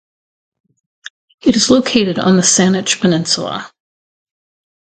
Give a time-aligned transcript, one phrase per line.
[1.43, 3.71] It is located on the Saanich Peninsula.